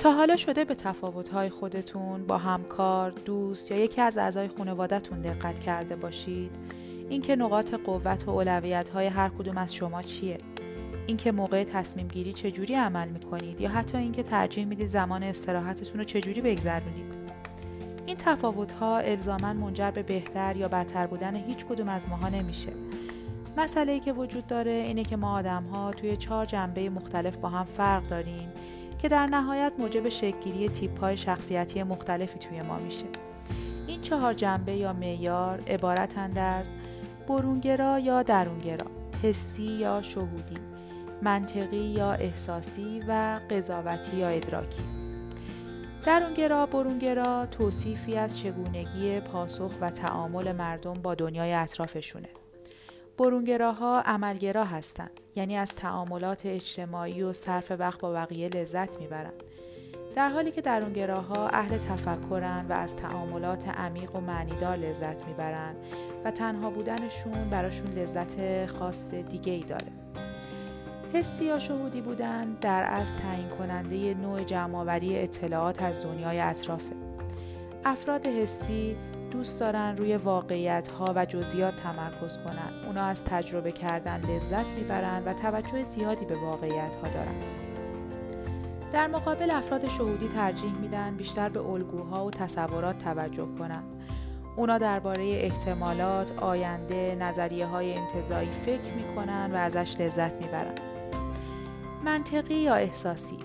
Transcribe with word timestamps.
تا 0.00 0.12
حالا 0.12 0.36
شده 0.36 0.64
به 0.64 0.74
تفاوت‌های 0.74 1.50
خودتون 1.50 2.26
با 2.26 2.38
همکار، 2.38 3.10
دوست 3.10 3.70
یا 3.70 3.76
یکی 3.76 4.00
از 4.00 4.18
اعضای 4.18 4.48
خانوادهتون 4.48 5.20
دقت 5.20 5.60
کرده 5.60 5.96
باشید؟ 5.96 6.50
اینکه 7.08 7.36
نقاط 7.36 7.74
قوت 7.74 8.28
و 8.28 8.30
اولویت‌های 8.30 9.06
هر 9.06 9.28
کدوم 9.28 9.58
از 9.58 9.74
شما 9.74 10.02
چیه؟ 10.02 10.38
اینکه 11.06 11.32
موقع 11.32 11.64
تصمیم 11.64 12.08
گیری 12.08 12.32
چجوری 12.32 12.74
عمل 12.74 13.08
می‌کنید 13.08 13.60
یا 13.60 13.68
حتی 13.68 13.98
اینکه 13.98 14.22
ترجیح 14.22 14.64
می‌دید 14.64 14.86
زمان 14.86 15.22
استراحتتون 15.22 15.98
رو 15.98 16.04
چجوری 16.04 16.40
بگذرونید 16.40 17.14
این 18.06 18.16
تفاوت 18.16 18.72
ها 18.72 18.98
الزاما 18.98 19.52
منجر 19.52 19.90
به 19.90 20.02
بهتر 20.02 20.56
یا 20.56 20.68
بدتر 20.68 21.06
بودن 21.06 21.36
هیچ 21.36 21.66
کدوم 21.66 21.88
از 21.88 22.08
ماها 22.08 22.28
نمیشه 22.28 22.72
مسئله 23.56 23.92
ای 23.92 24.00
که 24.00 24.12
وجود 24.12 24.46
داره 24.46 24.70
اینه 24.70 25.04
که 25.04 25.16
ما 25.16 25.32
آدم 25.38 25.64
ها 25.64 25.92
توی 25.92 26.16
چهار 26.16 26.46
جنبه 26.46 26.90
مختلف 26.90 27.36
با 27.36 27.48
هم 27.48 27.64
فرق 27.64 28.08
داریم 28.08 28.52
که 29.02 29.08
در 29.08 29.26
نهایت 29.26 29.72
موجب 29.78 30.08
شکلگیری 30.08 30.68
تیپ 30.68 31.00
های 31.00 31.16
شخصیتی 31.16 31.82
مختلفی 31.82 32.38
توی 32.38 32.62
ما 32.62 32.78
میشه. 32.78 33.06
این 33.86 34.00
چهار 34.00 34.34
جنبه 34.34 34.72
یا 34.72 34.92
معیار 34.92 35.62
عبارتند 35.66 36.38
از 36.38 36.70
برونگرا 37.28 37.98
یا 37.98 38.22
درونگرا 38.22 38.86
حسی 39.22 39.62
یا 39.62 40.02
شهودی 40.02 40.58
منطقی 41.22 41.76
یا 41.76 42.12
احساسی 42.12 43.02
و 43.08 43.40
قضاوتی 43.50 44.16
یا 44.16 44.28
ادراکی. 44.28 44.82
درونگرا 46.04 46.66
برونگرا 46.66 47.46
توصیفی 47.46 48.16
از 48.16 48.38
چگونگی 48.38 49.20
پاسخ 49.20 49.72
و 49.80 49.90
تعامل 49.90 50.52
مردم 50.52 50.94
با 50.94 51.14
دنیای 51.14 51.52
اطرافشونه. 51.52 52.28
برونگراها 53.18 54.00
عملگرا 54.00 54.64
هستند. 54.64 55.19
یعنی 55.36 55.56
از 55.56 55.76
تعاملات 55.76 56.46
اجتماعی 56.46 57.22
و 57.22 57.32
صرف 57.32 57.72
وقت 57.78 58.00
با 58.00 58.12
بقیه 58.12 58.48
لذت 58.48 59.00
می‌برند 59.00 59.42
در 60.14 60.28
حالی 60.28 60.50
که 60.50 60.60
درونگراها 60.60 61.48
اهل 61.48 61.78
تفکرن 61.78 62.66
و 62.68 62.72
از 62.72 62.96
تعاملات 62.96 63.68
عمیق 63.68 64.16
و 64.16 64.20
معنیدار 64.20 64.76
لذت 64.76 65.26
می‌برند 65.26 65.76
و 66.24 66.30
تنها 66.30 66.70
بودنشون 66.70 67.50
براشون 67.50 67.92
لذت 67.92 68.66
خاص 68.66 69.14
دیگه 69.14 69.52
ای 69.52 69.62
داره 69.62 69.92
حسی 71.14 71.44
یا 71.44 71.58
شهودی 71.58 72.00
بودن 72.00 72.52
در 72.60 72.84
از 72.92 73.16
تعیین 73.16 73.48
کننده 73.48 74.14
نوع 74.14 74.44
جمعآوری 74.44 75.18
اطلاعات 75.18 75.82
از 75.82 76.04
دنیای 76.04 76.40
اطرافه. 76.40 76.96
افراد 77.84 78.26
حسی 78.26 78.96
دوست 79.30 79.60
دارن 79.60 79.96
روی 79.96 80.16
واقعیت 80.16 80.88
ها 80.88 81.12
و 81.16 81.24
جزئیات 81.24 81.76
تمرکز 81.76 82.38
کنن. 82.38 82.86
اونا 82.86 83.04
از 83.04 83.24
تجربه 83.24 83.72
کردن 83.72 84.20
لذت 84.20 84.72
می‌برن 84.72 85.24
و 85.24 85.34
توجه 85.34 85.82
زیادی 85.82 86.24
به 86.24 86.34
واقعیت 86.34 86.94
ها 86.94 87.08
دارن. 87.08 87.34
در 88.92 89.06
مقابل 89.06 89.50
افراد 89.50 89.88
شهودی 89.88 90.28
ترجیح 90.28 90.72
میدن 90.72 91.16
بیشتر 91.16 91.48
به 91.48 91.60
الگوها 91.60 92.26
و 92.26 92.30
تصورات 92.30 92.98
توجه 92.98 93.48
کنن. 93.58 93.82
اونا 94.56 94.78
درباره 94.78 95.24
احتمالات، 95.24 96.38
آینده، 96.38 97.16
نظریه 97.20 97.66
های 97.66 97.94
انتظایی 97.94 98.50
فکر 98.50 98.92
می‌کنن 98.96 99.50
و 99.52 99.56
ازش 99.56 100.00
لذت 100.00 100.32
می‌برن. 100.32 100.74
منطقی 102.04 102.54
یا 102.54 102.74
احساسی 102.74 103.36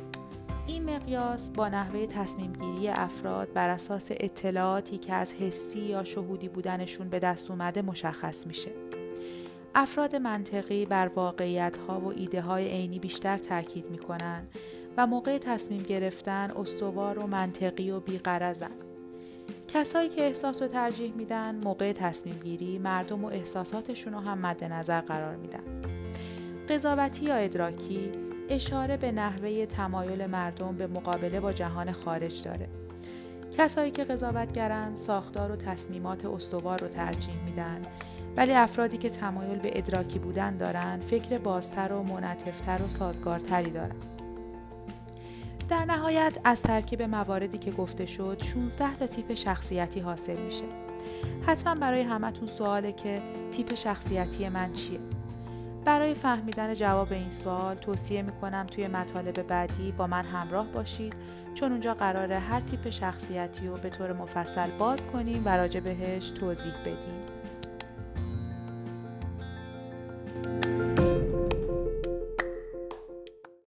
این 0.67 0.95
مقیاس 0.95 1.49
با 1.49 1.69
نحوه 1.69 2.05
تصمیم 2.05 2.53
گیری 2.53 2.89
افراد 2.89 3.53
بر 3.53 3.69
اساس 3.69 4.08
اطلاعاتی 4.11 4.97
که 4.97 5.13
از 5.13 5.33
حسی 5.33 5.80
یا 5.80 6.03
شهودی 6.03 6.49
بودنشون 6.49 7.09
به 7.09 7.19
دست 7.19 7.52
اومده 7.52 7.81
مشخص 7.81 8.47
میشه. 8.47 8.71
افراد 9.75 10.16
منطقی 10.16 10.86
بر 10.86 11.08
واقعیت 11.08 11.77
ها 11.77 11.99
و 11.99 12.13
ایده 12.16 12.41
های 12.41 12.67
عینی 12.67 12.99
بیشتر 12.99 13.38
تاکید 13.38 13.91
می‌کنن 13.91 14.47
و 14.97 15.08
موقع 15.08 15.38
تصمیم 15.38 15.83
گرفتن 15.83 16.52
استوار 16.52 17.19
و 17.19 17.27
منطقی 17.27 17.91
و 17.91 17.99
بیقرزن. 17.99 18.71
کسایی 19.67 20.09
که 20.09 20.21
احساس 20.21 20.61
رو 20.61 20.67
ترجیح 20.67 21.14
میدن 21.14 21.55
موقع 21.55 21.93
تصمیم 21.93 22.39
گیری 22.43 22.77
مردم 22.77 23.25
و 23.25 23.27
احساساتشون 23.27 24.14
رو 24.14 24.20
هم 24.20 24.37
مد 24.37 24.64
نظر 24.64 25.02
قرار 25.02 25.36
میدن. 25.36 25.81
قضاوتی 26.70 27.25
یا 27.25 27.36
ادراکی 27.36 28.11
اشاره 28.50 28.98
به 28.98 29.11
نحوه 29.11 29.66
تمایل 29.66 30.26
مردم 30.26 30.76
به 30.76 30.88
مقابله 30.88 31.39
با 31.39 31.54
جهان 31.54 31.92
خارج 31.92 32.44
داره. 32.44 32.67
کسایی 33.58 33.92
که 33.92 34.04
قضاوتگرن 34.04 34.95
ساختار 34.95 35.52
و 35.52 35.56
تصمیمات 35.56 36.26
استوار 36.26 36.80
رو 36.80 36.88
ترجیح 36.88 37.44
میدن 37.45 37.82
ولی 38.38 38.54
افرادی 38.54 38.98
که 38.98 39.10
تمایل 39.10 39.60
به 39.60 39.78
ادراکی 39.78 40.20
بودن 40.20 40.58
دارن 40.58 41.00
فکر 41.00 41.38
بازتر 41.38 41.94
و 41.94 42.04
منطفتر 42.04 42.82
و 42.84 42.88
سازگارتری 42.88 43.72
دارن. 43.72 43.95
در 45.70 45.86
نهایت 45.86 46.38
از 46.44 46.61
ترکیب 46.61 47.02
مواردی 47.02 47.58
که 47.58 47.72
گفته 47.72 48.05
شد 48.05 48.42
16 48.44 48.95
تا 48.95 49.08
تیپ 49.08 49.34
شخصیتی 49.34 50.00
حاصل 50.00 50.38
میشه. 50.38 50.66
حتما 51.48 51.76
برای 51.76 52.02
همتون 52.02 52.48
سواله 52.48 52.92
که 52.92 53.22
تیپ 53.52 53.76
شخصیتی 53.76 54.50
من 54.50 54.73
چیه؟ 54.73 55.00
برای 55.86 56.14
فهمیدن 56.14 56.73
جواب 56.73 57.14
این 57.14 57.30
سوال 57.30 57.76
توصیه 57.76 58.22
می‌کنم 58.22 58.68
توی 58.72 58.88
مطالب 58.88 59.42
بعدی 59.42 59.92
با 59.92 60.08
من 60.08 60.26
همراه 60.26 60.68
باشید 60.68 61.14
چون 61.54 61.72
اونجا 61.72 61.94
قراره 61.94 62.40
هر 62.40 62.60
تیپ 62.60 62.90
شخصیتی 62.90 63.68
رو 63.68 63.78
به 63.78 63.90
طور 63.90 64.14
مفصل 64.14 64.72
باز 64.72 65.08
کنیم 65.08 65.42
و 65.46 65.58
راجع 65.58 65.80
بهش 65.80 66.30
توضیح 66.30 66.73
بدیم. 66.82 67.45